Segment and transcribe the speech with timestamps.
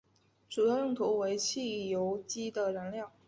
[0.49, 3.11] 主要用途为汽油机的燃料。